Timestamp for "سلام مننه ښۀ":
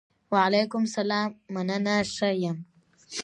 0.95-2.29